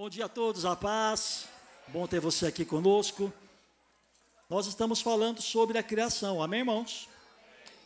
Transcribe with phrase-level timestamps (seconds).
[0.00, 1.46] Bom dia a todos, a paz.
[1.88, 3.30] Bom ter você aqui conosco.
[4.48, 7.06] Nós estamos falando sobre a criação, amém, irmãos?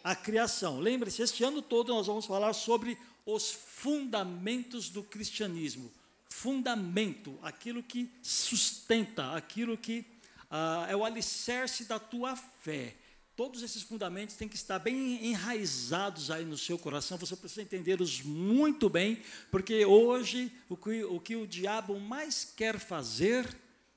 [0.05, 0.79] A criação.
[0.79, 5.91] Lembre-se, este ano todo nós vamos falar sobre os fundamentos do cristianismo
[6.29, 10.07] fundamento, aquilo que sustenta, aquilo que
[10.49, 12.95] ah, é o alicerce da tua fé.
[13.37, 18.23] Todos esses fundamentos têm que estar bem enraizados aí no seu coração, você precisa entendê-los
[18.23, 19.21] muito bem,
[19.51, 23.45] porque hoje o que, o que o diabo mais quer fazer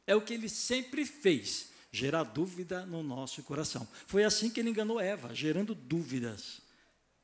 [0.07, 3.87] é o que ele sempre fez, gerar dúvida no nosso coração.
[4.07, 6.65] Foi assim que ele enganou Eva, gerando dúvidas.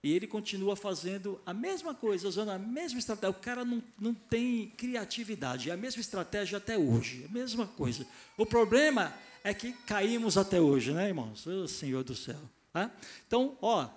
[0.04, 3.30] E ele continua fazendo a mesma coisa, usando a mesma estratégia.
[3.30, 8.06] O cara não, não tem criatividade, é a mesma estratégia até hoje, a mesma coisa.
[8.38, 11.46] O problema é que caímos até hoje, né, irmãos?
[11.46, 12.40] Oh, Senhor do céu.
[12.72, 12.92] Tá?
[13.28, 13.90] Então, ó,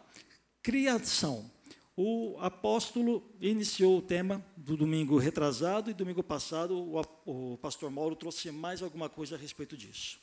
[0.62, 1.50] criação.
[1.96, 8.14] O apóstolo iniciou o tema do domingo retrasado e domingo passado o, o pastor Mauro
[8.14, 10.20] trouxe mais alguma coisa a respeito disso.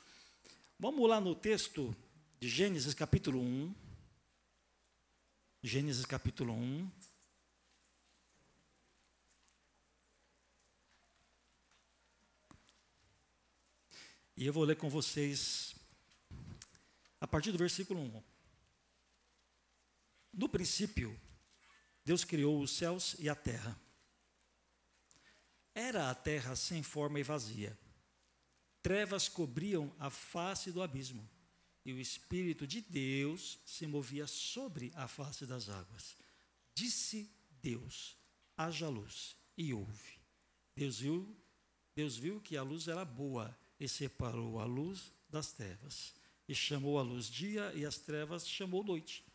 [0.78, 1.96] Vamos lá no texto
[2.40, 3.74] de Gênesis capítulo 1.
[5.64, 6.92] Gênesis capítulo 1.
[14.36, 15.76] E eu vou ler com vocês
[17.22, 18.23] a partir do versículo 1.
[20.34, 21.20] No princípio,
[22.03, 23.80] Deus criou os céus e a terra.
[25.75, 27.78] Era a terra sem forma e vazia.
[28.81, 31.30] Trevas cobriam a face do abismo
[31.86, 36.16] e o Espírito de Deus se movia sobre a face das águas.
[36.74, 37.29] Disse
[37.62, 38.18] Deus:
[38.58, 40.19] haja luz, e houve.
[40.75, 41.38] Deus viu,
[41.96, 46.14] Deus viu que a luz era boa e separou a luz das trevas.
[46.48, 49.26] E chamou a luz dia e as trevas chamou noite.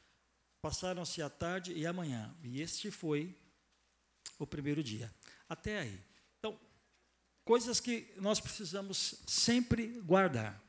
[0.62, 3.36] Passaram-se a tarde e a manhã, e este foi
[4.38, 5.14] o primeiro dia.
[5.48, 6.00] Até aí.
[6.38, 6.58] Então,
[7.44, 10.60] coisas que nós precisamos sempre guardar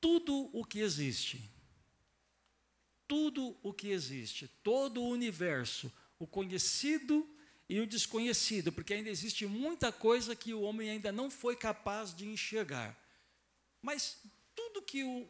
[0.00, 1.50] tudo o que existe,
[3.08, 7.28] tudo o que existe, todo o universo, o conhecido
[7.68, 12.14] e o desconhecido, porque ainda existe muita coisa que o homem ainda não foi capaz
[12.14, 12.98] de enxergar.
[13.80, 14.18] Mas
[14.54, 15.26] tudo que, o,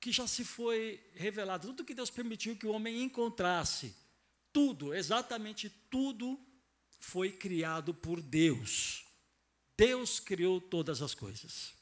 [0.00, 3.94] que já se foi revelado, tudo que Deus permitiu que o homem encontrasse,
[4.52, 6.38] tudo, exatamente tudo,
[6.98, 9.04] foi criado por Deus.
[9.76, 11.72] Deus criou todas as coisas.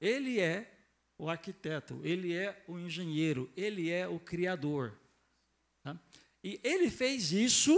[0.00, 0.72] Ele é
[1.18, 4.98] o arquiteto, ele é o engenheiro, ele é o criador.
[5.82, 5.98] Tá?
[6.42, 7.72] E ele fez isso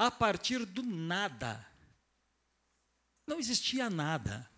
[0.00, 1.62] a partir do nada.
[3.26, 4.50] Não existia nada.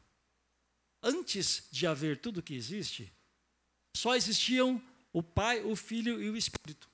[1.02, 3.12] Antes de haver tudo que existe,
[3.96, 4.80] só existiam
[5.12, 6.88] o Pai, o Filho e o Espírito.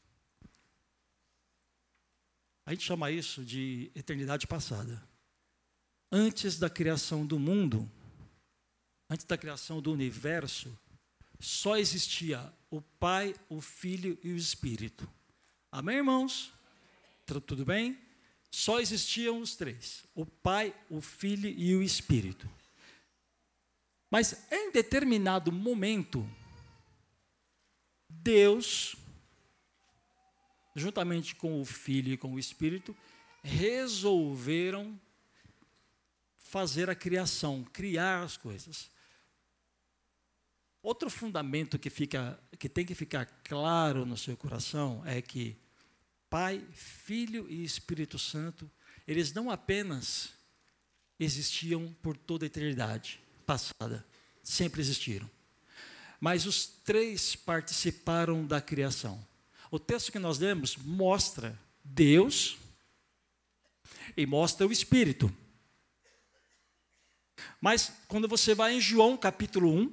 [2.64, 5.06] A gente chama isso de eternidade passada.
[6.10, 7.86] Antes da criação do mundo,
[9.10, 10.74] antes da criação do universo,
[11.38, 15.06] só existia o Pai, o Filho e o Espírito.
[15.70, 16.50] Amém, irmãos?
[17.26, 18.07] Tudo bem?
[18.50, 22.48] Só existiam os três: o Pai, o Filho e o Espírito.
[24.10, 26.28] Mas em determinado momento,
[28.08, 28.96] Deus,
[30.74, 32.96] juntamente com o Filho e com o Espírito,
[33.42, 34.98] resolveram
[36.36, 38.90] fazer a criação, criar as coisas.
[40.82, 45.56] Outro fundamento que, fica, que tem que ficar claro no seu coração é que
[46.30, 48.70] Pai, Filho e Espírito Santo,
[49.06, 50.30] eles não apenas
[51.18, 54.06] existiam por toda a eternidade passada,
[54.42, 55.28] sempre existiram.
[56.20, 59.24] Mas os três participaram da criação.
[59.70, 62.56] O texto que nós lemos mostra Deus
[64.16, 65.32] e mostra o Espírito.
[67.60, 69.92] Mas quando você vai em João capítulo 1,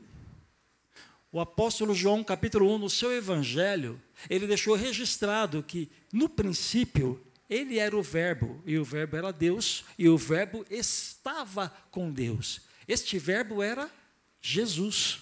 [1.36, 7.78] o apóstolo João, capítulo 1, no seu evangelho, ele deixou registrado que, no princípio, ele
[7.78, 12.62] era o Verbo, e o Verbo era Deus, e o Verbo estava com Deus.
[12.88, 13.92] Este Verbo era
[14.40, 15.20] Jesus.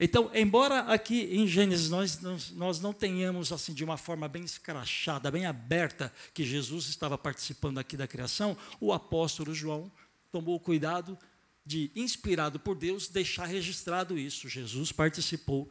[0.00, 2.22] Então, embora aqui em Gênesis nós,
[2.52, 7.76] nós, não tenhamos assim de uma forma bem escrachada, bem aberta, que Jesus estava participando
[7.76, 9.92] aqui da criação, o apóstolo João
[10.32, 11.18] tomou cuidado
[11.64, 14.48] de, inspirado por Deus, deixar registrado isso.
[14.48, 15.70] Jesus participou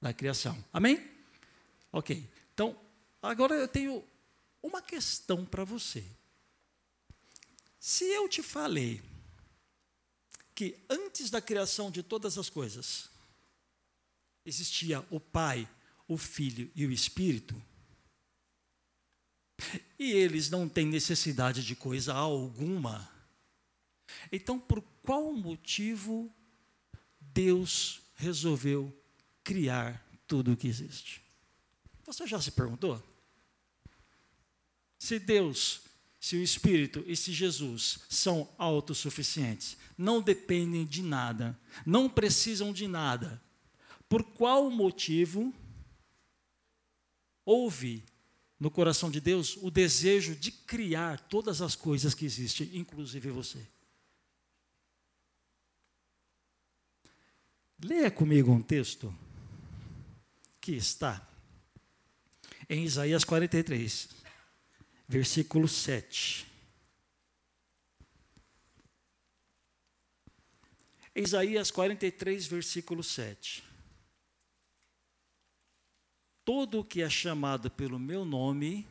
[0.00, 0.62] da criação.
[0.72, 1.08] Amém?
[1.92, 2.28] Ok.
[2.52, 2.78] Então,
[3.22, 4.04] agora eu tenho
[4.62, 6.04] uma questão para você.
[7.78, 9.02] Se eu te falei
[10.54, 13.10] que antes da criação de todas as coisas,
[14.44, 15.68] existia o Pai,
[16.08, 17.60] o Filho e o Espírito,
[19.98, 23.10] e eles não têm necessidade de coisa alguma,
[24.30, 26.34] então por qual motivo
[27.20, 28.92] Deus resolveu
[29.44, 31.22] criar tudo o que existe?
[32.06, 33.02] Você já se perguntou?
[34.98, 35.82] Se Deus,
[36.18, 42.88] se o Espírito e se Jesus são autossuficientes, não dependem de nada, não precisam de
[42.88, 43.42] nada,
[44.08, 45.52] por qual motivo
[47.44, 48.02] houve
[48.58, 53.66] no coração de Deus o desejo de criar todas as coisas que existem, inclusive você?
[57.86, 59.14] Leia comigo um texto
[60.58, 61.28] que está
[62.66, 64.08] em Isaías 43,
[65.06, 66.46] versículo 7.
[71.14, 73.74] Isaías 43, versículo 7
[76.44, 78.86] todo o que é chamado pelo meu nome,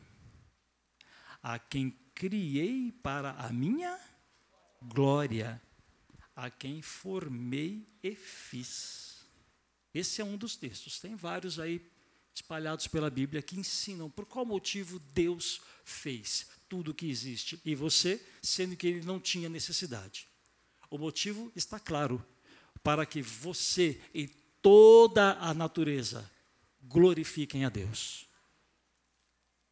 [1.40, 3.98] a quem criei para a minha
[4.82, 5.62] glória,
[6.34, 9.24] a quem formei e fiz.
[9.92, 10.98] Esse é um dos textos.
[10.98, 11.80] Tem vários aí
[12.34, 17.74] espalhados pela Bíblia que ensinam por qual motivo Deus fez tudo o que existe e
[17.74, 20.26] você, sendo que ele não tinha necessidade.
[20.90, 22.24] O motivo está claro,
[22.82, 24.26] para que você e
[24.60, 26.28] toda a natureza
[26.82, 28.26] glorifiquem a Deus.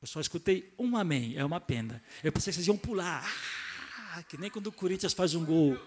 [0.00, 2.02] Eu só escutei um amém, é uma pena.
[2.22, 3.24] Eu pensei que vocês iam pular,
[4.14, 5.78] ah, que nem quando o Corinthians faz um gol.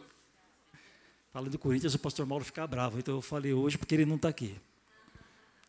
[1.35, 4.15] Falando do Corinthians, o pastor Mauro fica bravo, então eu falei hoje porque ele não
[4.15, 4.55] está aqui.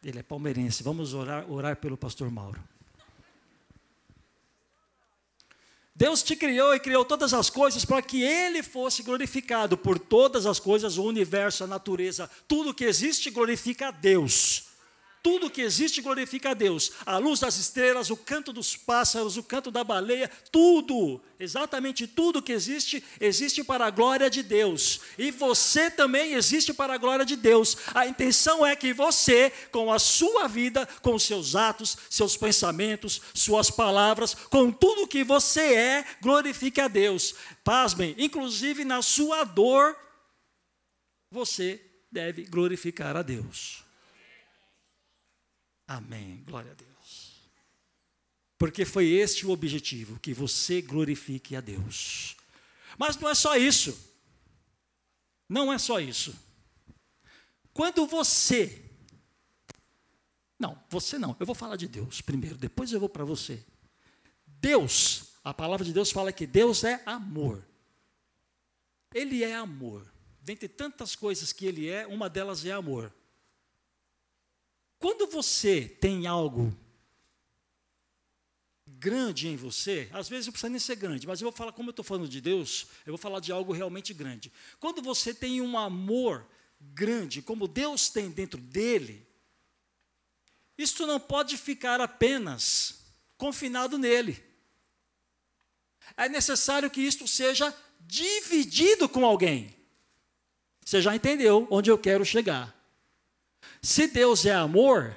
[0.01, 0.81] Ele é palmeirense.
[0.81, 2.63] Vamos orar, orar pelo pastor Mauro.
[5.93, 10.47] Deus te criou e criou todas as coisas para que Ele fosse glorificado por todas
[10.47, 14.67] as coisas, o universo, a natureza, tudo que existe glorifica a Deus.
[15.27, 16.93] Tudo que existe glorifica a Deus.
[17.05, 22.41] A luz das estrelas, o canto dos pássaros, o canto da baleia, tudo, exatamente tudo
[22.41, 25.01] que existe, existe para a glória de Deus.
[25.19, 27.77] E você também existe para a glória de Deus.
[27.93, 33.69] A intenção é que você, com a sua vida, com seus atos, seus pensamentos, suas
[33.69, 37.35] palavras, com tudo que você é, glorifique a Deus.
[37.65, 39.97] Pasmem, inclusive na sua dor,
[41.33, 43.86] você deve glorificar a Deus.
[45.87, 46.43] Amém.
[46.47, 47.51] Glória a Deus.
[48.59, 52.37] Porque foi este o objetivo, que você glorifique a Deus.
[52.99, 53.97] Mas não é só isso.
[55.49, 56.35] Não é só isso.
[57.73, 58.83] Quando você.
[60.59, 61.37] Não, você não.
[61.39, 63.63] Eu vou falar de Deus primeiro, depois eu vou para você.
[64.47, 67.63] Deus, a palavra de Deus fala que Deus é amor.
[69.15, 70.11] Ele é amor.
[70.41, 73.13] Dentre tantas coisas que ele é, uma delas é amor.
[74.99, 76.77] Quando você tem algo
[78.87, 81.91] grande em você, às vezes não precisa nem ser grande, mas eu vou falar, como
[81.91, 84.53] eu estou falando de Deus, eu vou falar de algo realmente grande.
[84.81, 86.47] Quando você tem um amor
[86.81, 89.27] grande, como Deus tem dentro dele,
[90.79, 94.43] isto não pode ficar apenas confinado nele.
[96.17, 99.75] É necessário que isto seja dividido com alguém.
[100.85, 102.76] Você já entendeu onde eu quero chegar.
[103.83, 105.17] Se Deus é amor,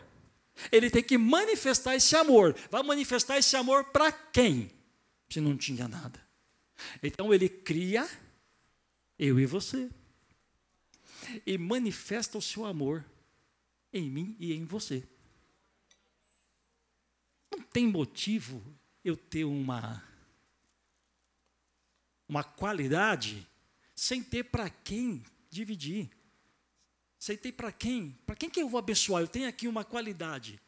[0.71, 2.55] ele tem que manifestar esse amor.
[2.69, 4.71] Vai manifestar esse amor para quem?
[5.29, 6.19] Se não tinha nada.
[7.01, 8.09] Então ele cria
[9.17, 9.89] eu e você.
[11.45, 13.05] E manifesta o seu amor
[13.91, 15.07] em mim e em você.
[17.51, 18.63] Não tem motivo
[19.03, 20.03] eu ter uma
[22.27, 23.47] uma qualidade
[23.95, 26.09] sem ter para quem dividir.
[27.19, 28.17] Aceitei para quem?
[28.25, 29.21] Para quem que eu vou abençoar?
[29.21, 30.59] Eu tenho aqui uma qualidade.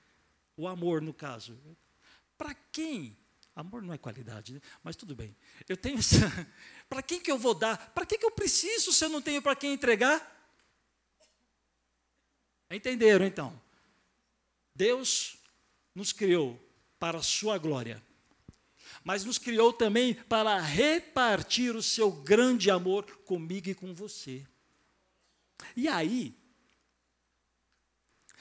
[0.58, 1.58] O amor, no caso.
[2.38, 3.18] Para quem?
[3.56, 4.62] Amor não é qualidade, né?
[4.84, 5.36] mas tudo bem.
[5.68, 6.00] Eu tenho
[6.90, 7.92] para quem que eu vou dar?
[7.94, 10.40] Para que, que eu preciso se eu não tenho para quem entregar?
[12.70, 13.62] Entenderam então?
[14.74, 15.38] Deus
[15.94, 16.60] nos criou
[16.98, 18.02] para a sua glória,
[19.04, 24.48] mas nos criou também para repartir o seu grande amor comigo e com você.
[25.76, 26.41] E aí,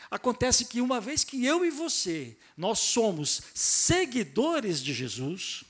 [0.08, 5.64] Acontece que uma vez que eu e você, nós somos seguidores de Jesus,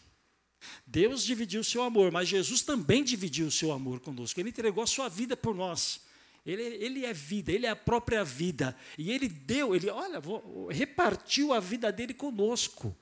[0.87, 4.39] Deus dividiu o seu amor, mas Jesus também dividiu o seu amor conosco.
[4.39, 6.01] Ele entregou a sua vida por nós.
[6.45, 8.77] Ele, ele é vida, ele é a própria vida.
[8.97, 10.21] E ele deu, ele, olha,
[10.71, 12.97] repartiu a vida dele conosco,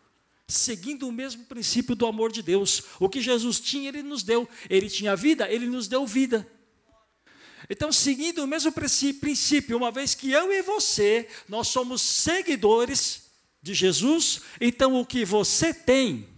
[0.46, 2.82] seguindo o mesmo princípio do amor de Deus.
[2.98, 4.48] O que Jesus tinha, ele nos deu.
[4.68, 6.46] Ele tinha vida, ele nos deu vida.
[7.70, 13.74] Então, seguindo o mesmo princípio, uma vez que eu e você, nós somos seguidores de
[13.74, 16.28] Jesus, então o que você tem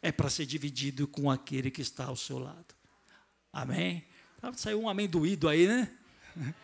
[0.00, 2.74] é para ser dividido com aquele que está ao seu lado.
[3.52, 4.04] Amém?
[4.56, 5.90] Saiu um amém doído aí, né?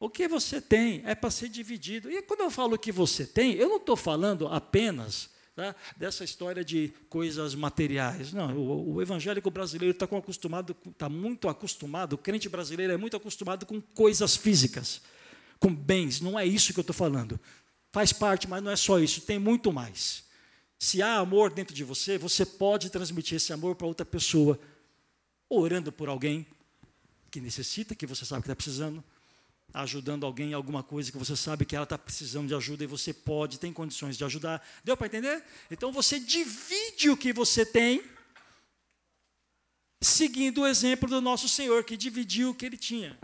[0.00, 2.08] O que você tem é para ser dividido.
[2.08, 5.28] E quando eu falo que você tem, eu não estou falando apenas
[5.58, 8.32] tá, dessa história de coisas materiais.
[8.32, 13.16] Não, o, o evangélico brasileiro está acostumado, está muito acostumado, o crente brasileiro é muito
[13.16, 15.02] acostumado com coisas físicas,
[15.58, 16.20] com bens.
[16.20, 17.40] Não é isso que eu estou falando.
[17.90, 20.22] Faz parte, mas não é só isso, tem muito mais.
[20.78, 24.60] Se há amor dentro de você, você pode transmitir esse amor para outra pessoa,
[25.48, 26.46] orando por alguém
[27.32, 29.02] que necessita, que você sabe que está precisando,
[29.72, 32.86] ajudando alguém em alguma coisa que você sabe que ela está precisando de ajuda e
[32.86, 34.66] você pode, tem condições de ajudar.
[34.82, 35.44] Deu para entender?
[35.70, 38.02] Então você divide o que você tem,
[40.00, 43.18] seguindo o exemplo do nosso Senhor, que dividiu o que ele tinha.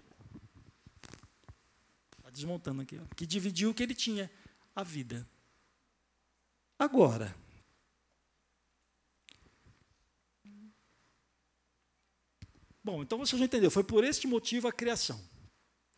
[2.18, 4.30] Está desmontando aqui, ó, que dividiu o que ele tinha,
[4.74, 5.26] a vida.
[6.78, 7.34] Agora,
[12.84, 15.18] Bom, então você já entendeu, foi por este motivo a criação.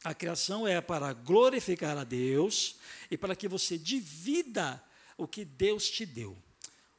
[0.04, 2.76] A criação é para glorificar a Deus
[3.10, 4.82] e para que você divida
[5.16, 6.36] o que Deus te deu.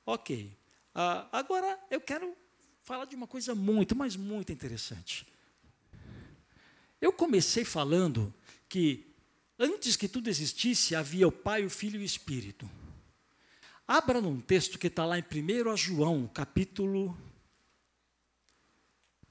[0.05, 0.51] Ok.
[0.95, 2.35] Uh, agora eu quero
[2.83, 5.27] falar de uma coisa muito, mas muito interessante.
[6.99, 8.33] Eu comecei falando
[8.67, 9.05] que
[9.59, 12.69] antes que tudo existisse, havia o Pai, o Filho e o Espírito.
[13.87, 17.17] Abra num texto que está lá em 1 João, capítulo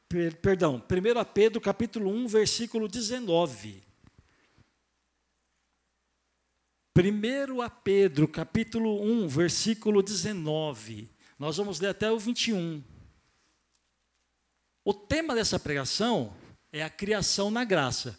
[0.08, 3.82] per, perdão, 1 Pedro capítulo 1, versículo 19.
[6.96, 11.10] 1 a Pedro, capítulo 1, versículo 19.
[11.38, 12.82] Nós vamos ler até o 21.
[14.82, 16.34] O tema dessa pregação
[16.72, 18.18] é a criação na graça.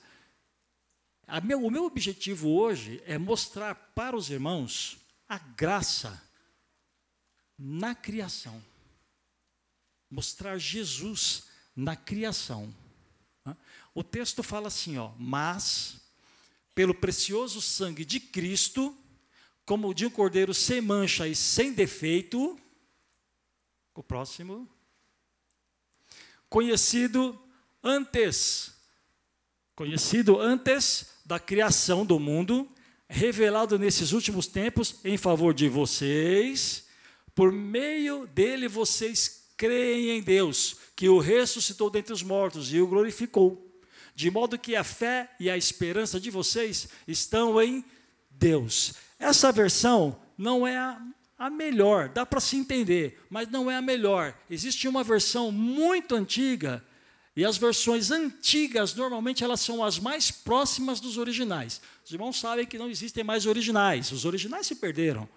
[1.44, 6.22] Meu, o meu objetivo hoje é mostrar para os irmãos a graça
[7.58, 8.64] na criação.
[10.10, 12.74] Mostrar Jesus na criação.
[13.94, 16.02] O texto fala assim, ó, mas
[16.74, 18.98] pelo precioso sangue de Cristo,
[19.64, 22.60] como de um cordeiro sem mancha e sem defeito,
[23.94, 24.68] o próximo,
[26.50, 27.40] conhecido
[27.84, 28.74] antes,
[29.76, 32.70] conhecido antes da criação do mundo,
[33.08, 36.88] revelado nesses últimos tempos em favor de vocês,
[37.36, 42.88] por meio dele vocês creem em Deus, que o ressuscitou dentre os mortos e o
[42.88, 43.64] glorificou.
[44.16, 47.84] De modo que a fé e a esperança de vocês estão em
[48.32, 48.94] Deus.
[49.20, 51.02] Essa versão não é a,
[51.38, 54.38] a melhor, dá para se entender, mas não é a melhor.
[54.50, 56.84] Existe uma versão muito antiga,
[57.36, 61.80] e as versões antigas, normalmente, elas são as mais próximas dos originais.
[62.04, 65.30] Os irmãos sabem que não existem mais originais, os originais se perderam.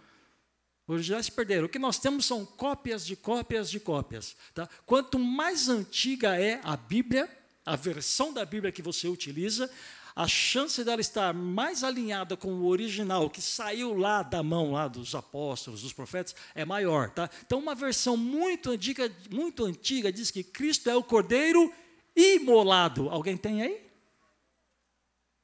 [0.91, 1.67] Os se perderam.
[1.67, 4.37] O que nós temos são cópias de cópias de cópias.
[4.53, 4.69] Tá?
[4.85, 7.31] Quanto mais antiga é a Bíblia,
[7.65, 9.71] a versão da Bíblia que você utiliza,
[10.17, 14.89] a chance dela estar mais alinhada com o original que saiu lá da mão lá
[14.89, 17.31] dos apóstolos, dos profetas, é maior, tá?
[17.47, 21.73] Então uma versão muito antiga, muito antiga diz que Cristo é o Cordeiro
[22.17, 23.09] imolado.
[23.09, 23.81] Alguém tem aí?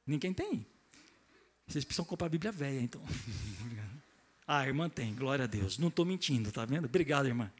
[0.05, 0.65] Ninguém tem.
[1.65, 3.01] Vocês precisam comprar a Bíblia velha, então.
[4.47, 5.77] Ah, a irmã tem, glória a Deus.
[5.77, 6.85] Não estou mentindo, tá vendo?
[6.85, 7.51] Obrigado, irmã.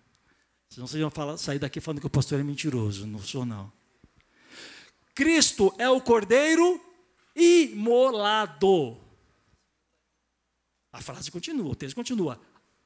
[0.70, 3.06] Senão vocês vão falar, sair daqui falando que o pastor é mentiroso.
[3.06, 3.72] Não sou, não.
[5.14, 6.82] Cristo é o cordeiro
[7.36, 8.98] imolado.
[10.94, 12.40] A frase continua, o texto continua.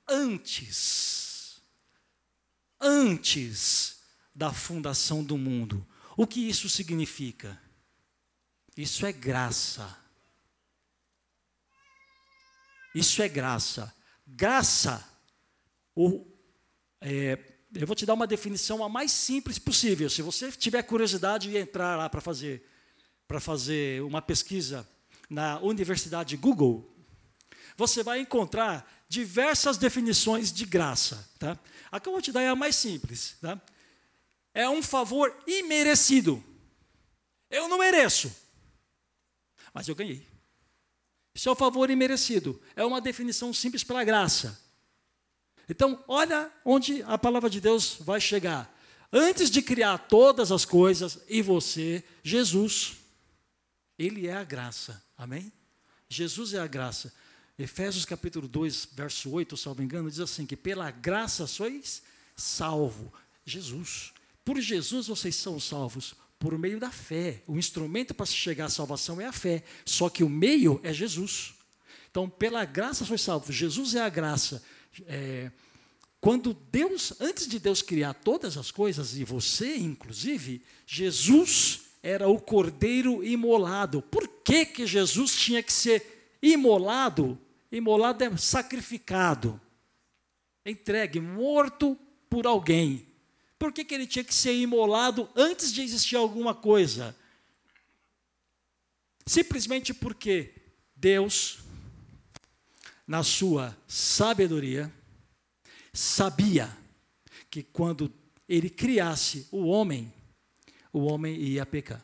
[0.07, 1.61] Antes,
[2.79, 4.01] antes
[4.33, 5.85] da fundação do mundo.
[6.17, 7.61] O que isso significa?
[8.75, 10.00] Isso é graça.
[12.93, 13.93] Isso é graça.
[14.27, 15.05] Graça,
[15.95, 16.25] o,
[16.99, 17.37] é,
[17.73, 20.09] eu vou te dar uma definição a mais simples possível.
[20.09, 22.65] Se você tiver curiosidade de entrar lá para fazer,
[23.27, 24.87] para fazer uma pesquisa
[25.29, 26.93] na Universidade Google,
[27.77, 31.29] você vai encontrar diversas definições de graça.
[31.39, 31.57] Tá?
[31.91, 33.37] A que eu vou te dar é a mais simples.
[33.41, 33.59] Tá?
[34.53, 36.43] É um favor imerecido.
[37.49, 38.33] Eu não mereço.
[39.73, 40.30] mas eu ganhei.
[41.33, 42.61] Isso é o favor imerecido.
[42.75, 44.59] É uma definição simples para a graça.
[45.69, 48.73] Então, olha onde a palavra de Deus vai chegar.
[49.11, 52.97] Antes de criar todas as coisas, e você, Jesus,
[53.97, 55.03] Ele é a graça.
[55.17, 55.51] Amém?
[56.09, 57.13] Jesus é a graça.
[57.57, 62.01] Efésios capítulo 2, verso 8, salvo engano, diz assim: que pela graça sois
[62.35, 63.13] salvo.
[63.45, 64.13] Jesus.
[64.43, 67.43] Por Jesus vocês são salvos por meio da fé.
[67.45, 70.91] O instrumento para se chegar à salvação é a fé, só que o meio é
[70.91, 71.53] Jesus.
[72.09, 73.55] Então, pela graça sois salvos.
[73.55, 74.63] Jesus é a graça.
[75.05, 75.51] É,
[76.19, 82.41] quando Deus, antes de Deus criar todas as coisas, e você inclusive, Jesus era o
[82.41, 84.01] cordeiro imolado.
[84.01, 87.37] Por que, que Jesus tinha que ser imolado?
[87.71, 89.61] Imolado é sacrificado,
[90.65, 91.95] entregue, morto
[92.27, 93.10] por alguém.
[93.61, 97.15] Por que, que ele tinha que ser imolado antes de existir alguma coisa?
[99.23, 100.51] Simplesmente porque
[100.95, 101.59] Deus,
[103.05, 104.91] na sua sabedoria,
[105.93, 106.75] sabia
[107.51, 108.11] que quando
[108.49, 110.11] ele criasse o homem,
[110.91, 112.03] o homem ia pecar.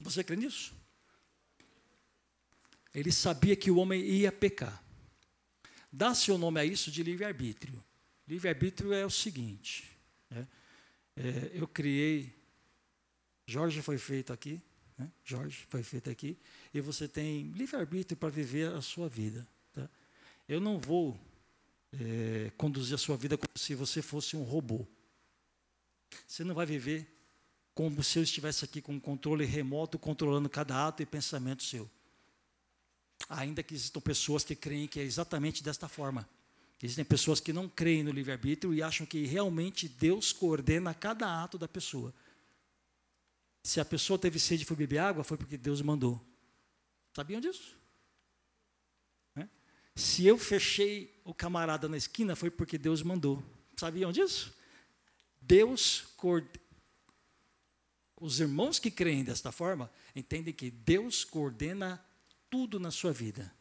[0.00, 0.72] Você crê nisso?
[2.94, 4.82] Ele sabia que o homem ia pecar.
[5.92, 7.84] Dá seu nome a isso de livre-arbítrio.
[8.26, 9.97] Livre-arbítrio é o seguinte?
[11.18, 12.32] É, eu criei,
[13.44, 14.62] Jorge foi feito aqui,
[14.96, 15.10] né?
[15.24, 16.38] Jorge foi feito aqui,
[16.72, 19.46] e você tem livre-arbítrio para viver a sua vida.
[19.72, 19.88] Tá?
[20.48, 21.18] Eu não vou
[21.92, 24.86] é, conduzir a sua vida como se você fosse um robô.
[26.26, 27.06] Você não vai viver
[27.74, 31.90] como se eu estivesse aqui com um controle remoto, controlando cada ato e pensamento seu.
[33.28, 36.28] Ainda que existam pessoas que creem que é exatamente desta forma.
[36.80, 41.58] Existem pessoas que não creem no livre-arbítrio e acham que realmente Deus coordena cada ato
[41.58, 42.14] da pessoa.
[43.64, 46.24] Se a pessoa teve sede e foi beber água, foi porque Deus mandou.
[47.12, 47.76] Sabiam disso?
[49.34, 49.48] É?
[49.96, 53.42] Se eu fechei o camarada na esquina, foi porque Deus mandou.
[53.76, 54.56] Sabiam disso?
[55.40, 56.06] Deus
[58.20, 62.04] Os irmãos que creem desta forma entendem que Deus coordena
[62.48, 63.52] tudo na sua vida.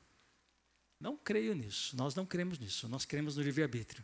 [1.00, 4.04] Não creio nisso, nós não cremos nisso, nós cremos no livre-arbítrio.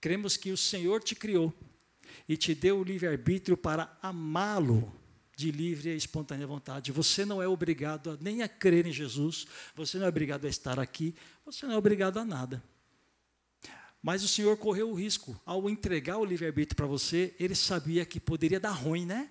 [0.00, 1.52] Cremos que o Senhor te criou
[2.28, 4.90] e te deu o livre-arbítrio para amá-lo
[5.36, 6.92] de livre e espontânea vontade.
[6.92, 10.48] Você não é obrigado a, nem a crer em Jesus, você não é obrigado a
[10.48, 12.62] estar aqui, você não é obrigado a nada.
[14.02, 18.18] Mas o Senhor correu o risco, ao entregar o livre-arbítrio para você, ele sabia que
[18.18, 19.30] poderia dar ruim, né?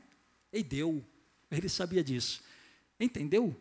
[0.54, 1.04] E deu.
[1.50, 2.44] Ele sabia disso.
[3.00, 3.56] Entendeu?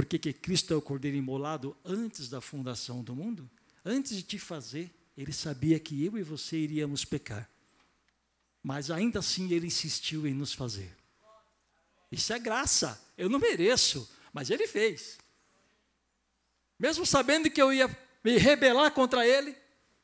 [0.00, 3.50] Porque que Cristo é o cordeiro imolado antes da fundação do mundo?
[3.84, 7.46] Antes de te fazer, ele sabia que eu e você iríamos pecar.
[8.62, 10.96] Mas ainda assim ele insistiu em nos fazer.
[12.10, 12.98] Isso é graça.
[13.14, 15.18] Eu não mereço, mas ele fez.
[16.78, 17.86] Mesmo sabendo que eu ia
[18.24, 19.54] me rebelar contra ele,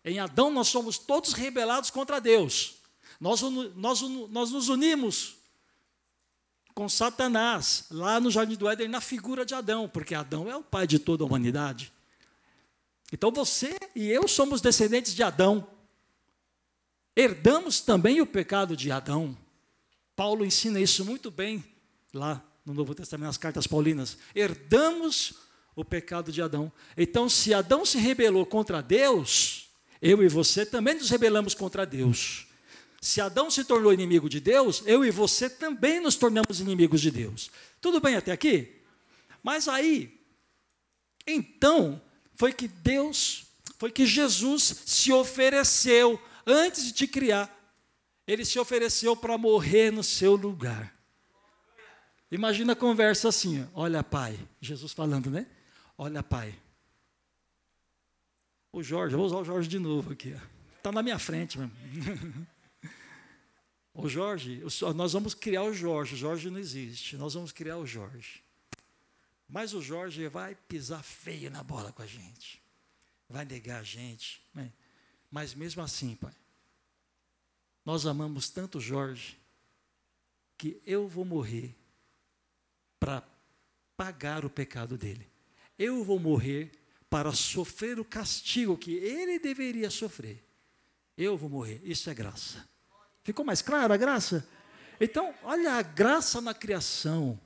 [0.04, 2.74] em Adão nós somos todos rebelados contra Deus.
[3.18, 5.37] Nós, nós, nós nos unimos
[6.76, 10.62] com Satanás, lá no Jardim do Éden, na figura de Adão, porque Adão é o
[10.62, 11.90] pai de toda a humanidade.
[13.10, 15.66] Então você e eu somos descendentes de Adão.
[17.16, 19.34] Herdamos também o pecado de Adão.
[20.14, 21.64] Paulo ensina isso muito bem
[22.12, 24.18] lá no Novo Testamento, nas cartas paulinas.
[24.34, 25.32] Herdamos
[25.74, 26.70] o pecado de Adão.
[26.94, 29.70] Então, se Adão se rebelou contra Deus,
[30.02, 32.46] eu e você também nos rebelamos contra Deus.
[33.00, 37.11] Se Adão se tornou inimigo de Deus, eu e você também nos tornamos inimigos de
[37.11, 37.50] Deus.
[37.80, 38.82] Tudo bem até aqui?
[39.42, 40.20] Mas aí,
[41.26, 42.00] então,
[42.35, 43.46] foi que Deus,
[43.78, 47.52] foi que Jesus se ofereceu antes de te criar.
[48.26, 50.94] Ele se ofereceu para morrer no seu lugar.
[52.30, 55.46] Imagina a conversa assim: olha, pai, Jesus falando, né?
[55.96, 56.54] Olha, pai.
[58.72, 60.37] O Jorge, vou usar o Jorge de novo aqui.
[60.76, 61.72] Está na minha frente mesmo.
[63.98, 64.62] O Jorge,
[64.94, 66.14] nós vamos criar o Jorge.
[66.14, 67.16] O Jorge não existe.
[67.16, 68.42] Nós vamos criar o Jorge.
[69.48, 72.61] Mas o Jorge vai pisar feio na bola com a gente.
[73.26, 74.42] Vai negar a gente.
[74.52, 74.70] Né?
[75.30, 76.35] Mas mesmo assim, pai,
[77.87, 79.38] nós amamos tanto o Jorge
[80.59, 81.74] que eu vou morrer
[83.00, 83.26] para
[83.96, 85.26] pagar o pecado dele.
[85.78, 86.70] Eu vou morrer
[87.09, 90.44] para sofrer o castigo que ele deveria sofrer.
[91.16, 91.80] Eu vou morrer.
[91.82, 92.75] Isso é graça.
[93.26, 94.48] Ficou mais clara a graça?
[95.00, 97.36] Então, olha a graça na criação.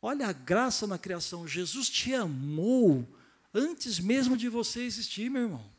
[0.00, 1.44] Olha a graça na criação.
[1.44, 3.04] Jesus te amou
[3.52, 5.72] antes mesmo de você existir, meu irmão.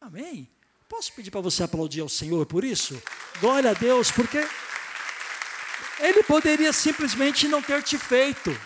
[0.00, 0.50] Amém?
[0.88, 2.98] Posso pedir para você aplaudir ao Senhor por isso?
[3.42, 4.38] Glória a Deus, porque
[6.00, 8.58] Ele poderia simplesmente não ter te feito.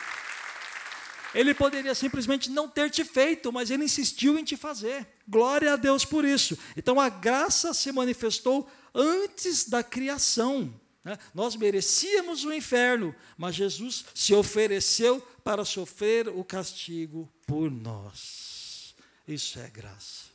[1.34, 5.06] Ele poderia simplesmente não ter te feito, mas ele insistiu em te fazer.
[5.26, 6.58] Glória a Deus por isso.
[6.76, 10.74] Então a graça se manifestou antes da criação.
[11.04, 11.18] Né?
[11.34, 18.94] Nós merecíamos o inferno, mas Jesus se ofereceu para sofrer o castigo por nós.
[19.26, 20.28] Isso é graça.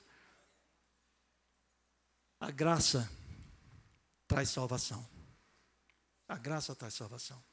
[2.40, 3.10] A graça
[4.28, 5.08] traz salvação.
[6.28, 7.44] A graça traz salvação.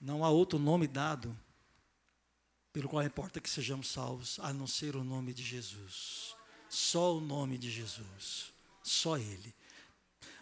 [0.00, 1.36] Não há outro nome dado
[2.72, 6.34] pelo qual importa que sejamos salvos, a não ser o nome de Jesus.
[6.68, 8.52] Só o nome de Jesus.
[8.82, 9.54] Só Ele.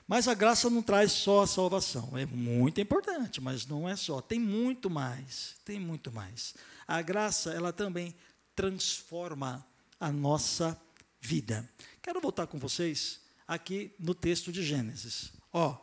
[0.06, 2.16] Mas a graça não traz só a salvação.
[2.16, 4.20] É muito importante, mas não é só.
[4.20, 5.56] Tem muito mais.
[5.64, 6.54] Tem muito mais.
[6.86, 8.14] A graça, ela também
[8.56, 9.64] transforma
[10.00, 10.80] a nossa
[11.20, 11.68] vida.
[12.02, 15.32] Quero voltar com vocês aqui no texto de Gênesis.
[15.52, 15.76] Ó,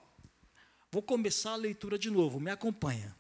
[0.92, 2.40] vou começar a leitura de novo.
[2.40, 3.16] Me acompanha.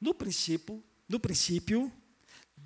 [0.00, 1.90] No princípio, no princípio,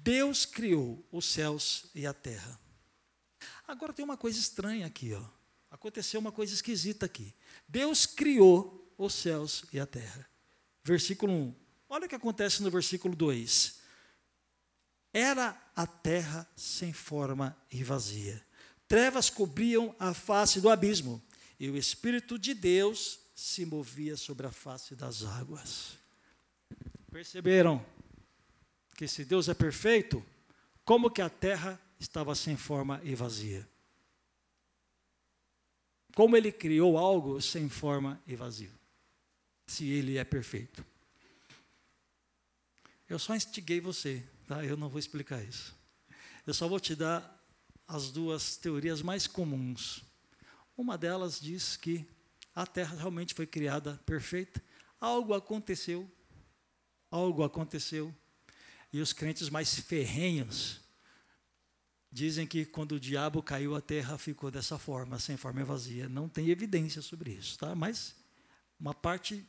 [0.03, 2.59] Deus criou os céus e a terra.
[3.67, 5.23] Agora tem uma coisa estranha aqui, ó.
[5.71, 7.35] Aconteceu uma coisa esquisita aqui.
[7.69, 10.29] Deus criou os céus e a terra.
[10.83, 11.55] Versículo 1.
[11.89, 13.79] Olha o que acontece no versículo 2.
[15.13, 18.45] Era a terra sem forma e vazia.
[18.89, 21.23] Trevas cobriam a face do abismo,
[21.59, 25.99] e o Espírito de Deus se movia sobre a face das águas.
[27.11, 27.85] Perceberam
[29.01, 30.23] que se Deus é perfeito,
[30.85, 33.67] como que a terra estava sem forma e vazia?
[36.15, 38.71] Como ele criou algo sem forma e vazio?
[39.67, 40.85] Se ele é perfeito.
[43.09, 44.63] Eu só instiguei você, tá?
[44.67, 45.75] Eu não vou explicar isso.
[46.47, 47.43] Eu só vou te dar
[47.89, 50.05] as duas teorias mais comuns.
[50.77, 52.07] Uma delas diz que
[52.55, 54.63] a Terra realmente foi criada perfeita,
[55.01, 56.07] algo aconteceu
[57.11, 58.15] algo aconteceu.
[58.93, 60.81] E os crentes mais ferrenhos
[62.11, 66.09] dizem que quando o diabo caiu, a terra ficou dessa forma, sem forma vazia.
[66.09, 67.75] Não tem evidência sobre isso, tá?
[67.75, 68.17] Mas
[68.79, 69.47] uma parte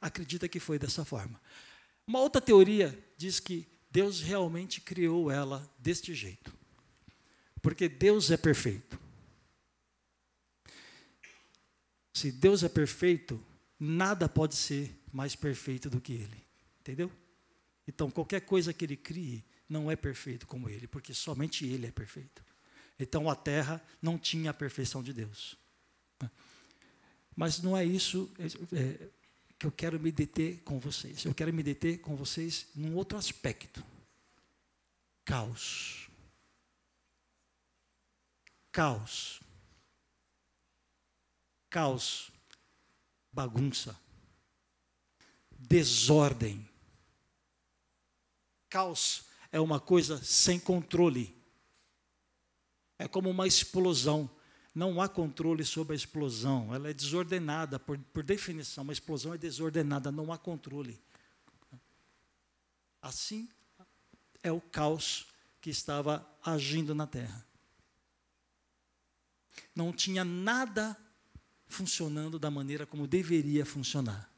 [0.00, 1.40] acredita que foi dessa forma.
[2.06, 6.54] Uma outra teoria diz que Deus realmente criou ela deste jeito.
[7.62, 9.00] Porque Deus é perfeito.
[12.12, 13.42] Se Deus é perfeito,
[13.78, 16.44] nada pode ser mais perfeito do que Ele.
[16.80, 17.10] Entendeu?
[17.86, 21.90] Então, qualquer coisa que ele crie não é perfeito como ele, porque somente ele é
[21.90, 22.44] perfeito.
[22.98, 25.56] Então, a terra não tinha a perfeição de Deus.
[27.36, 28.32] Mas não é isso
[28.72, 29.08] é,
[29.58, 31.24] que eu quero me deter com vocês.
[31.24, 33.84] Eu quero me deter com vocês num outro aspecto:
[35.24, 36.08] caos.
[38.72, 39.40] Caos.
[41.68, 42.30] Caos.
[43.30, 43.98] Bagunça.
[45.58, 46.66] Desordem
[48.68, 51.36] Caos é uma coisa sem controle.
[52.98, 54.30] É como uma explosão.
[54.74, 56.74] Não há controle sobre a explosão.
[56.74, 58.84] Ela é desordenada, por, por definição.
[58.84, 61.00] Uma explosão é desordenada, não há controle.
[63.00, 63.48] Assim
[64.42, 65.26] é o caos
[65.60, 67.46] que estava agindo na terra.
[69.74, 70.96] Não tinha nada
[71.66, 74.30] funcionando da maneira como deveria funcionar.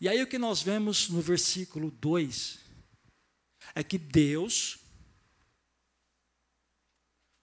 [0.00, 2.58] E aí o que nós vemos no versículo 2
[3.74, 4.78] é que Deus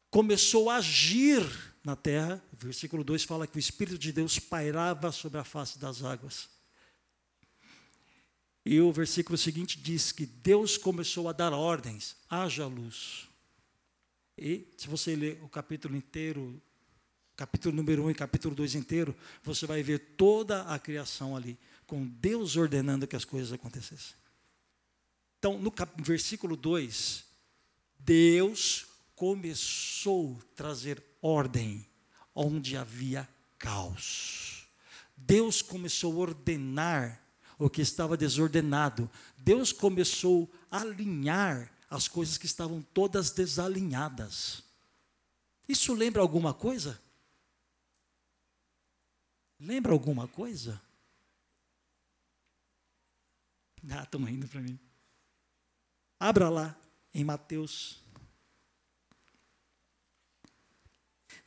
[0.09, 1.43] começou a agir
[1.83, 2.43] na terra.
[2.53, 6.49] O versículo 2 fala que o Espírito de Deus pairava sobre a face das águas.
[8.65, 13.27] E o versículo seguinte diz que Deus começou a dar ordens: haja luz.
[14.37, 16.61] E se você ler o capítulo inteiro,
[17.35, 21.57] capítulo número 1 um e capítulo 2 inteiro, você vai ver toda a criação ali
[21.93, 24.15] com Deus ordenando que as coisas acontecessem.
[25.37, 27.23] Então, no versículo 2,
[27.99, 31.87] Deus começou a trazer ordem
[32.33, 33.29] onde havia
[33.59, 34.65] caos.
[35.15, 37.21] Deus começou a ordenar
[37.59, 39.07] o que estava desordenado.
[39.37, 44.63] Deus começou a alinhar as coisas que estavam todas desalinhadas.
[45.69, 46.99] Isso lembra alguma coisa?
[49.59, 50.81] Lembra alguma coisa?
[53.89, 54.79] Ah, estão rindo para mim.
[56.19, 56.75] Abra lá
[57.13, 58.01] em Mateus.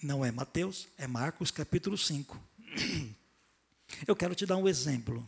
[0.02, 2.38] Não é Mateus, é Marcos capítulo 5.
[4.06, 5.26] Eu quero te dar um exemplo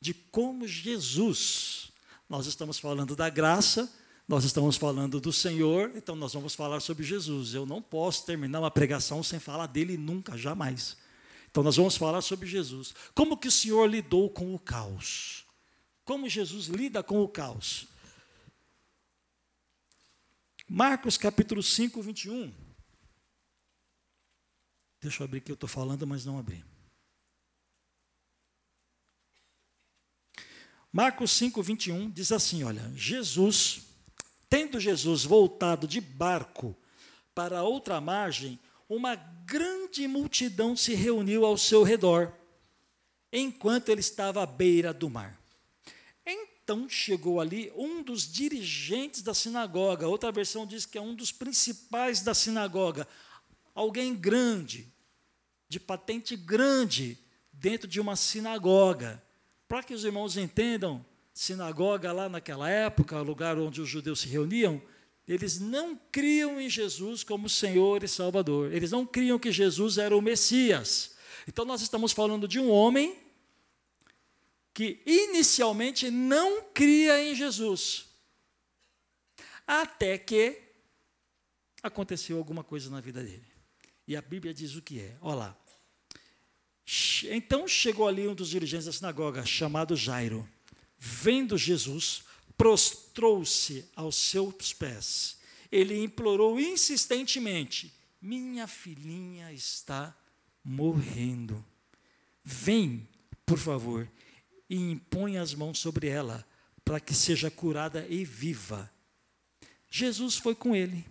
[0.00, 1.92] de como Jesus,
[2.28, 3.92] nós estamos falando da graça,
[4.26, 7.54] nós estamos falando do Senhor, então nós vamos falar sobre Jesus.
[7.54, 10.96] Eu não posso terminar uma pregação sem falar dele nunca, jamais.
[11.50, 12.94] Então nós vamos falar sobre Jesus.
[13.14, 15.41] Como que o Senhor lidou com o caos?
[16.04, 17.86] Como Jesus lida com o caos.
[20.68, 22.52] Marcos capítulo 5, 21.
[25.00, 26.64] Deixa eu abrir que eu estou falando, mas não abri.
[30.92, 33.82] Marcos 5, 21 diz assim: Olha, Jesus,
[34.48, 36.76] tendo Jesus voltado de barco
[37.34, 42.32] para outra margem, uma grande multidão se reuniu ao seu redor,
[43.32, 45.41] enquanto ele estava à beira do mar.
[46.64, 51.32] Então chegou ali um dos dirigentes da sinagoga, outra versão diz que é um dos
[51.32, 53.06] principais da sinagoga,
[53.74, 54.92] alguém grande,
[55.68, 57.18] de patente grande,
[57.52, 59.22] dentro de uma sinagoga.
[59.66, 64.80] Para que os irmãos entendam, sinagoga lá naquela época, lugar onde os judeus se reuniam,
[65.26, 68.72] eles não criam em Jesus como Senhor e Salvador.
[68.72, 71.12] Eles não criam que Jesus era o Messias.
[71.46, 73.16] Então nós estamos falando de um homem
[74.74, 78.06] que inicialmente não cria em Jesus.
[79.66, 80.60] Até que
[81.82, 83.46] aconteceu alguma coisa na vida dele.
[84.06, 85.16] E a Bíblia diz o que é.
[85.20, 85.58] Olha lá.
[87.30, 90.48] Então chegou ali um dos dirigentes da sinagoga, chamado Jairo.
[90.98, 92.24] Vendo Jesus,
[92.56, 95.38] prostrou-se aos seus pés.
[95.70, 100.16] Ele implorou insistentemente: Minha filhinha está
[100.64, 101.64] morrendo.
[102.44, 103.08] Vem,
[103.46, 104.08] por favor,
[104.72, 106.48] e impõe as mãos sobre ela,
[106.82, 108.90] para que seja curada e viva.
[109.86, 111.04] Jesus foi com ele.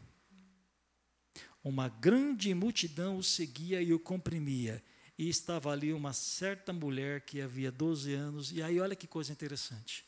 [1.64, 4.84] Uma grande multidão o seguia e o comprimia.
[5.16, 8.52] E estava ali uma certa mulher que havia 12 anos.
[8.52, 10.08] E aí, olha que coisa interessante.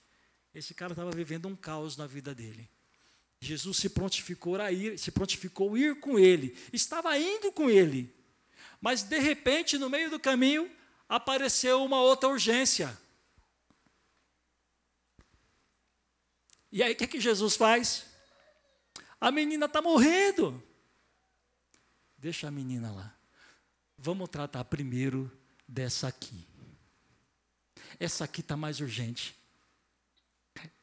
[0.52, 2.68] Esse cara estava vivendo um caos na vida dele.
[3.40, 6.58] Jesus se prontificou a ir, se prontificou ir com ele.
[6.74, 8.12] Estava indo com ele.
[8.82, 10.72] Mas de repente, no meio do caminho,
[11.08, 13.03] apareceu uma outra urgência.
[16.74, 18.04] E aí o que, é que Jesus faz?
[19.22, 20.62] A menina está morrendo.
[22.18, 23.16] Deixa a menina lá.
[23.96, 25.32] Vamos tratar primeiro
[25.68, 26.48] dessa aqui.
[28.00, 29.36] Essa aqui está mais urgente.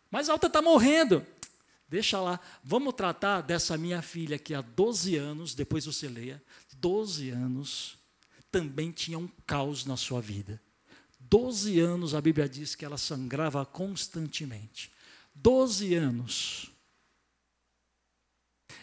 [0.09, 1.26] Mas a outra está morrendo.
[1.88, 2.38] Deixa lá.
[2.62, 6.40] Vamos tratar dessa minha filha que há 12 anos, depois você leia,
[6.76, 7.98] 12 anos,
[8.48, 10.62] também tinha um caos na sua vida.
[11.18, 14.92] 12 anos a Bíblia diz que ela sangrava constantemente.
[15.34, 16.70] 12 anos,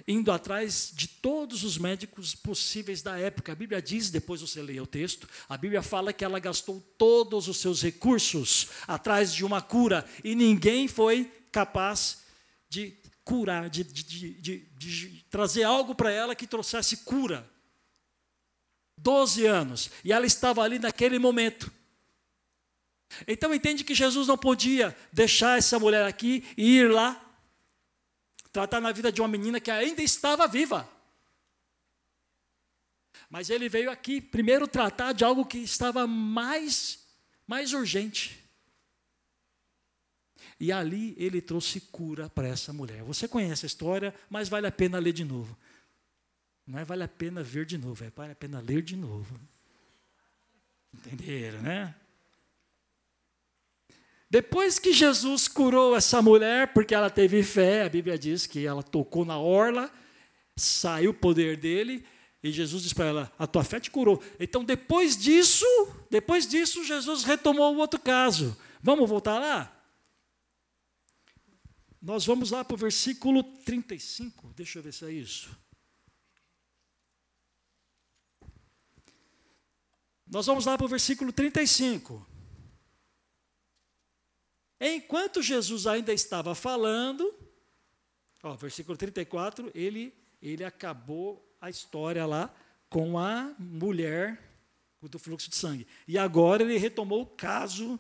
[0.08, 3.52] indo atrás de todos os médicos possíveis da época.
[3.52, 7.48] A Bíblia diz, depois você leia o texto, a Bíblia fala que ela gastou todos
[7.48, 12.20] os seus recursos atrás de uma cura e ninguém foi capaz
[12.70, 17.50] de curar, de, de, de, de trazer algo para ela que trouxesse cura.
[18.98, 21.72] Doze anos, e ela estava ali naquele momento.
[23.28, 27.24] Então entende que Jesus não podia deixar essa mulher aqui e ir lá
[28.52, 30.90] tratar na vida de uma menina que ainda estava viva.
[33.30, 37.06] Mas ele veio aqui primeiro tratar de algo que estava mais
[37.46, 38.44] mais urgente.
[40.60, 43.04] E ali ele trouxe cura para essa mulher.
[43.04, 45.58] Você conhece a história, mas vale a pena ler de novo.
[46.66, 49.40] Não é vale a pena ver de novo, é vale a pena ler de novo.
[50.94, 51.96] Entenderam, né?
[54.30, 58.84] Depois que Jesus curou essa mulher, porque ela teve fé, a Bíblia diz que ela
[58.84, 59.90] tocou na orla,
[60.56, 62.06] saiu o poder dele,
[62.44, 64.22] e Jesus disse para ela: A tua fé te curou.
[64.40, 65.66] Então, depois disso,
[66.10, 68.58] depois disso, Jesus retomou o outro caso.
[68.82, 69.74] Vamos voltar lá?
[72.02, 74.54] Nós vamos lá para o versículo 35.
[74.56, 75.50] Deixa eu ver se é isso.
[80.30, 82.37] Nós vamos lá para o versículo 35.
[84.98, 87.32] Enquanto Jesus ainda estava falando,
[88.42, 92.52] ó, versículo 34, ele, ele acabou a história lá
[92.90, 94.42] com a mulher
[95.04, 95.88] do fluxo de sangue.
[96.08, 98.00] E agora ele retomou o caso,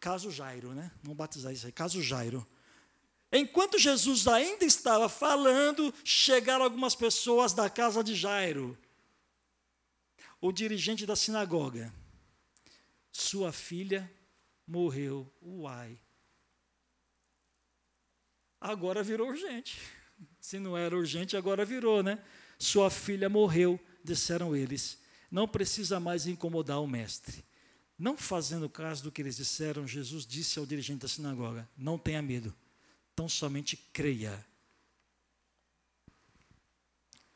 [0.00, 0.90] caso Jairo, né?
[1.04, 2.44] Vamos batizar isso aí, caso Jairo.
[3.30, 8.76] Enquanto Jesus ainda estava falando, chegaram algumas pessoas da casa de Jairo,
[10.40, 11.94] o dirigente da sinagoga.
[13.12, 14.10] Sua filha
[14.72, 15.30] morreu.
[15.42, 16.00] Uai.
[18.58, 19.78] Agora virou urgente.
[20.40, 22.18] Se não era urgente, agora virou, né?
[22.58, 24.98] Sua filha morreu, disseram eles.
[25.30, 27.44] Não precisa mais incomodar o mestre.
[27.98, 32.22] Não fazendo caso do que eles disseram, Jesus disse ao dirigente da sinagoga: Não tenha
[32.22, 32.54] medo,
[33.14, 34.44] tão somente creia.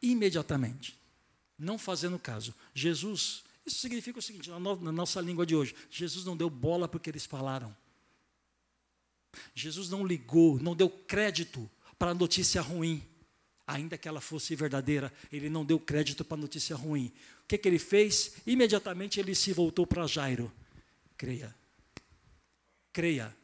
[0.01, 0.99] Imediatamente,
[1.59, 6.37] não fazendo caso, Jesus isso significa o seguinte, na, nossa língua de hoje, Jesus não
[6.37, 7.76] deu bola porque eles falaram.
[9.55, 13.02] Jesus não ligou, não deu crédito para a notícia ruim,
[13.66, 17.12] ainda que ela fosse verdadeira, ele não deu crédito para a notícia ruim.
[17.42, 18.35] O que, que ele fez?
[18.46, 20.52] Imediatamente ele se voltou para Jairo.
[21.16, 21.55] Creia.
[22.92, 23.37] Creia.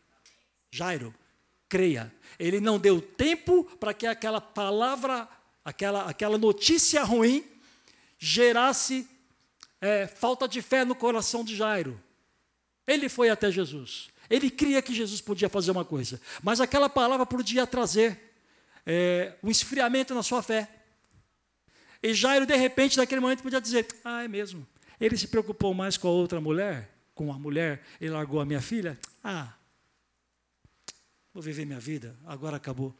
[0.70, 1.12] Jairo,
[1.68, 2.14] creia.
[2.38, 5.28] Ele não deu tempo para que aquela palavra,
[5.64, 7.44] aquela, aquela notícia ruim,
[8.18, 9.08] gerasse
[9.82, 12.00] é, falta de fé no coração de Jairo.
[12.86, 14.08] Ele foi até Jesus.
[14.30, 18.32] Ele cria que Jesus podia fazer uma coisa, mas aquela palavra podia trazer
[18.86, 20.68] é, um esfriamento na sua fé.
[22.00, 24.66] E Jairo, de repente, naquele momento, podia dizer: Ah, é mesmo.
[25.00, 28.62] Ele se preocupou mais com a outra mulher, com a mulher, e largou a minha
[28.62, 28.98] filha.
[29.22, 29.52] Ah,
[31.34, 32.96] vou viver minha vida, agora acabou.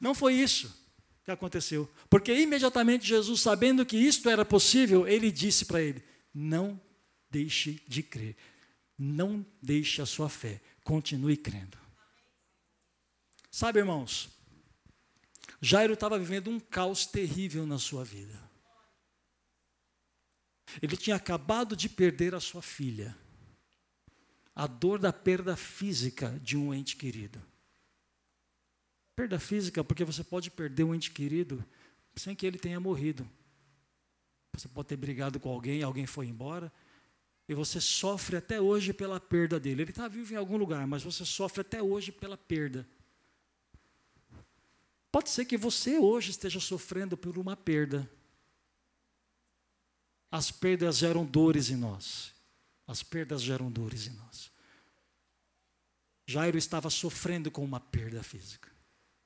[0.00, 0.85] Não foi isso
[1.26, 6.80] que aconteceu, porque imediatamente Jesus, sabendo que isto era possível, ele disse para ele: Não
[7.28, 8.36] deixe de crer.
[8.96, 11.76] Não deixe a sua fé, continue crendo.
[13.50, 14.30] Sabe, irmãos,
[15.60, 18.40] Jairo estava vivendo um caos terrível na sua vida.
[20.80, 23.16] Ele tinha acabado de perder a sua filha.
[24.54, 27.42] A dor da perda física de um ente querido.
[29.16, 31.64] Perda física, porque você pode perder um ente querido
[32.14, 33.28] sem que ele tenha morrido.
[34.52, 36.72] Você pode ter brigado com alguém, alguém foi embora,
[37.48, 39.82] e você sofre até hoje pela perda dele.
[39.82, 42.86] Ele está vivo em algum lugar, mas você sofre até hoje pela perda.
[45.10, 48.10] Pode ser que você hoje esteja sofrendo por uma perda.
[50.30, 52.34] As perdas geram dores em nós.
[52.86, 54.50] As perdas geram dores em nós.
[56.26, 58.70] Jairo estava sofrendo com uma perda física,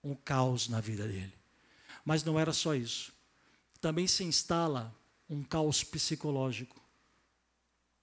[0.03, 1.33] um caos na vida dele.
[2.05, 3.13] Mas não era só isso.
[3.81, 4.95] Também se instala
[5.29, 6.81] um caos psicológico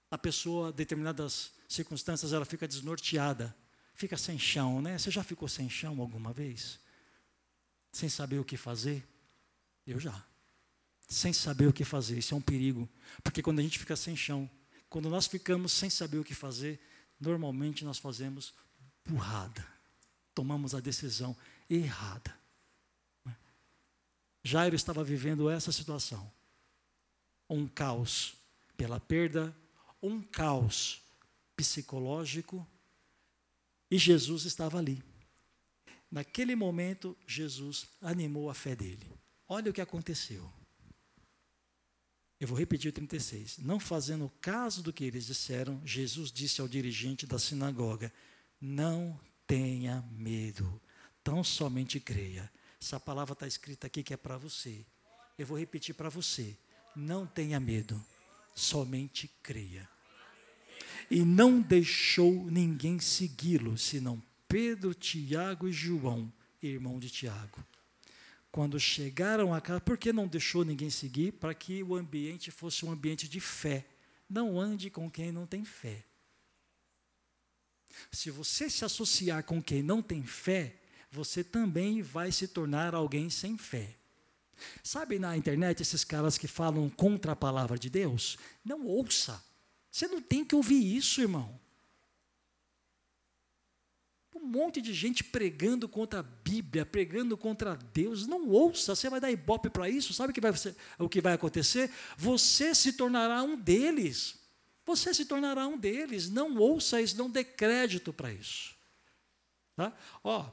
[0.10, 3.56] a pessoa, determinadas circunstâncias, ela fica desnorteada,
[3.94, 4.98] fica sem chão, né?
[4.98, 6.80] Você já ficou sem chão alguma vez?
[7.92, 9.06] Sem saber o que fazer?
[9.86, 10.24] Eu já.
[11.10, 12.88] Sem saber o que fazer, isso é um perigo,
[13.24, 14.50] porque quando a gente fica sem chão,
[14.90, 16.82] quando nós ficamos sem saber o que fazer,
[17.18, 18.54] normalmente nós fazemos
[19.06, 19.66] burrada,
[20.36, 21.36] tomamos a decisão
[21.70, 22.38] errada.
[24.44, 26.32] Jairo estava vivendo essa situação,
[27.50, 28.36] um caos
[28.78, 29.56] pela perda
[30.02, 31.02] um caos
[31.56, 32.66] psicológico
[33.90, 35.04] e Jesus estava ali.
[36.10, 39.12] Naquele momento, Jesus animou a fé dele.
[39.48, 40.50] Olha o que aconteceu.
[42.40, 43.58] Eu vou repetir o 36.
[43.58, 48.14] Não fazendo caso do que eles disseram, Jesus disse ao dirigente da sinagoga:
[48.62, 50.80] Não tenha medo,
[51.28, 52.50] tão somente creia.
[52.82, 54.86] Essa palavra está escrita aqui que é para você.
[55.38, 56.56] Eu vou repetir para você:
[56.96, 58.02] Não tenha medo
[58.56, 59.90] somente creia.
[61.12, 66.32] E não deixou ninguém segui-lo, senão Pedro, Tiago e João,
[66.64, 67.62] irmão de Tiago.
[68.50, 71.34] Quando chegaram a casa, por que não deixou ninguém seguir?
[71.34, 73.86] Para que o ambiente fosse um ambiente de fé.
[74.30, 76.06] Não ande com quem não tem fé.
[78.14, 80.78] Se você se associar com quem não tem fé,
[81.12, 83.96] você também vai se tornar alguém sem fé.
[84.84, 88.38] Sabe na internet esses caras que falam contra a palavra de Deus?
[88.64, 89.44] Não ouça.
[89.92, 91.60] Você não tem que ouvir isso, irmão.
[94.36, 98.28] Um monte de gente pregando contra a Bíblia, pregando contra Deus.
[98.28, 100.14] Não ouça, você vai dar ibope para isso.
[100.14, 100.52] Sabe o que, vai,
[101.00, 101.92] o que vai acontecer?
[102.16, 104.36] Você se tornará um deles.
[104.86, 106.30] Você se tornará um deles.
[106.30, 108.76] Não ouça isso, não dê crédito para isso.
[109.76, 109.92] Tá?
[110.24, 110.50] Ó,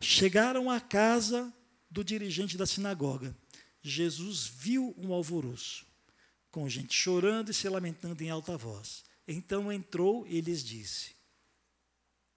[0.00, 1.52] chegaram à casa
[1.90, 3.36] do dirigente da sinagoga.
[3.82, 5.86] Jesus viu um alvoroço,
[6.50, 9.04] com gente chorando e se lamentando em alta voz.
[9.26, 11.14] Então entrou e lhes disse: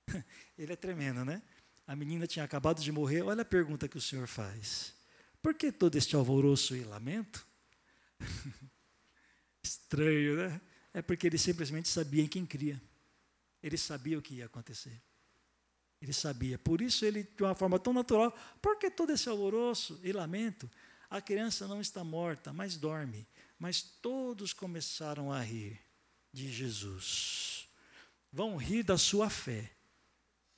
[0.57, 1.41] Ele é tremendo, né?
[1.85, 3.23] A menina tinha acabado de morrer.
[3.23, 4.93] Olha a pergunta que o Senhor faz:
[5.41, 7.45] Por que todo este alvoroço e lamento?
[9.61, 10.61] Estranho, né?
[10.93, 12.81] É porque ele simplesmente sabia em quem cria.
[13.61, 15.01] Ele sabia o que ia acontecer.
[16.03, 16.59] Ele sabia.
[16.59, 20.69] Por isso, ele, de uma forma tão natural, por que todo esse alvoroço e lamento?
[21.09, 23.25] A criança não está morta, mas dorme.
[23.57, 25.79] Mas todos começaram a rir
[26.33, 27.69] de Jesus.
[28.29, 29.71] Vão rir da sua fé.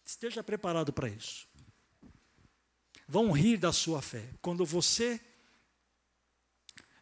[0.03, 1.47] Esteja preparado para isso.
[3.07, 4.27] Vão rir da sua fé.
[4.41, 5.21] Quando você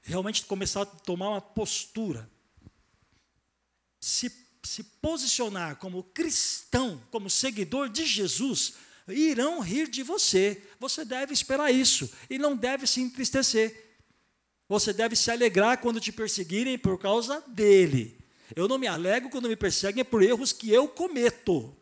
[0.02, 2.30] realmente começar a tomar uma postura,
[4.02, 4.30] se
[4.64, 8.74] se posicionar como cristão, como seguidor de Jesus,
[9.08, 10.62] irão rir de você.
[10.80, 13.98] Você deve esperar isso e não deve se entristecer.
[14.68, 18.18] Você deve se alegrar quando te perseguirem por causa dele.
[18.56, 21.76] Eu não me alegro quando me perseguem por erros que eu cometo.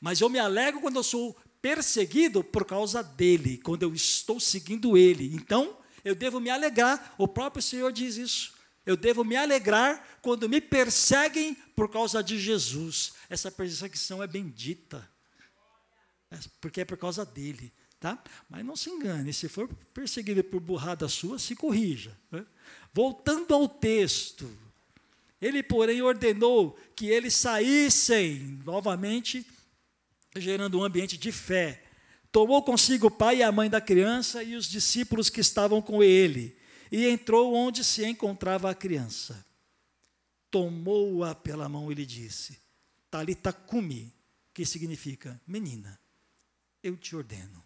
[0.00, 4.96] Mas eu me alegro quando eu sou perseguido por causa dele, quando eu estou seguindo
[4.96, 5.32] ele.
[5.34, 8.52] Então, eu devo me alegrar, o próprio Senhor diz isso.
[8.84, 13.14] Eu devo me alegrar quando me perseguem por causa de Jesus.
[13.28, 15.08] Essa perseguição é bendita,
[16.30, 17.72] é, porque é por causa dele.
[18.00, 18.20] Tá?
[18.50, 22.18] Mas não se engane, se for perseguido por burrada sua, se corrija.
[22.32, 22.44] Né?
[22.92, 24.50] Voltando ao texto,
[25.40, 29.46] ele, porém, ordenou que eles saíssem novamente,
[30.36, 31.84] gerando um ambiente de fé.
[32.32, 36.02] Tomou consigo o pai e a mãe da criança e os discípulos que estavam com
[36.02, 36.56] ele,
[36.92, 39.44] e entrou onde se encontrava a criança.
[40.50, 42.60] Tomou-a pela mão e lhe disse:
[43.10, 44.14] Talita cumi,
[44.52, 45.98] que significa menina,
[46.82, 47.64] eu te ordeno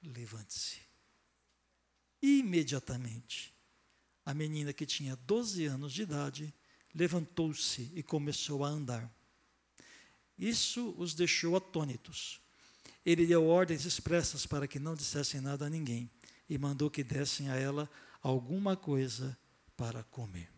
[0.00, 0.78] levante-se.
[2.22, 3.52] Imediatamente,
[4.24, 6.54] a menina que tinha 12 anos de idade
[6.94, 9.12] levantou-se e começou a andar.
[10.38, 12.40] Isso os deixou atônitos.
[13.04, 16.08] Ele deu ordens expressas para que não dissessem nada a ninguém
[16.48, 17.90] e mandou que dessem a ela
[18.22, 19.38] alguma coisa
[19.76, 20.50] para comer.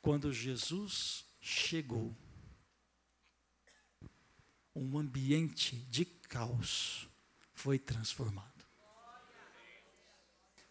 [0.00, 2.16] Quando Jesus chegou,
[4.74, 7.08] um ambiente de caos
[7.52, 8.50] foi transformado.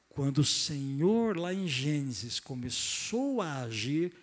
[0.10, 4.14] Quando o Senhor, lá em Gênesis, começou a agir,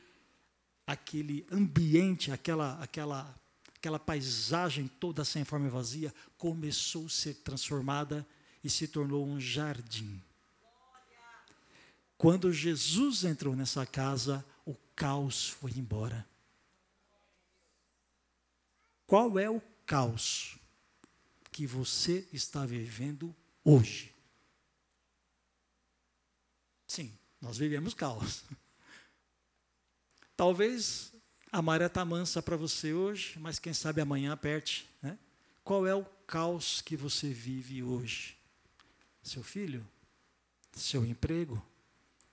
[0.86, 3.34] aquele ambiente, aquela, aquela,
[3.74, 8.26] aquela paisagem toda sem forma e vazia, começou a ser transformada
[8.68, 10.22] e se tornou um jardim.
[12.18, 16.28] Quando Jesus entrou nessa casa, o caos foi embora.
[19.06, 20.58] Qual é o caos
[21.50, 24.14] que você está vivendo hoje?
[26.86, 27.10] Sim,
[27.40, 28.44] nós vivemos caos.
[30.36, 31.10] Talvez
[31.50, 34.86] a maré está mansa para você hoje, mas quem sabe amanhã aperte.
[35.00, 35.18] Né?
[35.64, 38.37] Qual é o caos que você vive hoje?
[39.22, 39.86] Seu filho?
[40.72, 41.64] Seu emprego?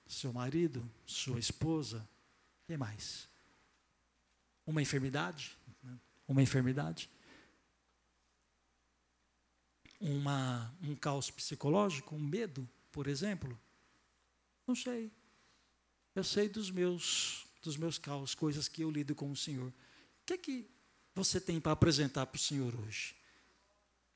[0.08, 0.90] Seu marido?
[1.06, 2.08] Sua esposa?
[2.68, 3.28] E mais?
[4.66, 5.58] Uma enfermidade?
[6.28, 7.10] uma enfermidade,
[10.00, 13.60] uma, um caos psicológico, um medo, por exemplo?
[14.68, 15.12] Não sei.
[16.14, 19.70] Eu sei dos meus, dos meus caos, coisas que eu lido com o Senhor.
[19.70, 20.70] O que é que
[21.14, 23.16] você tem para apresentar para o Senhor hoje?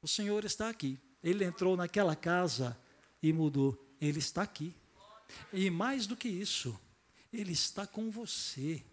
[0.02, 1.00] O Senhor está aqui.
[1.24, 2.78] Ele entrou naquela casa
[3.22, 3.78] e mudou.
[4.00, 4.76] Ele está aqui.
[5.54, 6.80] E mais do que isso,
[7.32, 8.84] Ele está com você.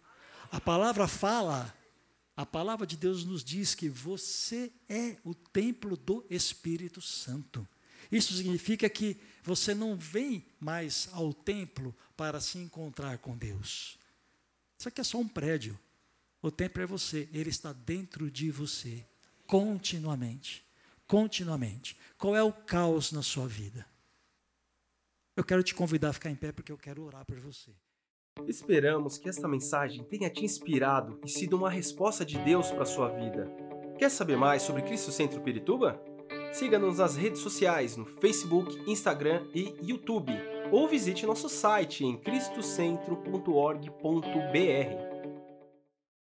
[0.51, 1.74] A palavra fala
[2.37, 7.66] a palavra de Deus nos diz que você é o templo do Espírito Santo.
[8.12, 13.99] Isso significa que você não vem mais ao templo para se encontrar com Deus.
[14.79, 15.79] Isso aqui é só um prédio.
[16.43, 19.03] O templo é você, ele está dentro de você,
[19.47, 20.62] continuamente.
[21.07, 21.97] Continuamente.
[22.19, 23.87] Qual é o caos na sua vida?
[25.37, 27.71] Eu quero te convidar a ficar em pé porque eu quero orar por você.
[28.47, 32.87] Esperamos que esta mensagem tenha te inspirado e sido uma resposta de Deus para a
[32.87, 33.51] sua vida.
[33.99, 36.01] Quer saber mais sobre Cristo Centro Pirituba?
[36.53, 40.33] Siga-nos nas redes sociais no Facebook, Instagram e YouTube,
[40.73, 45.06] ou visite nosso site em cristocentro.org.br.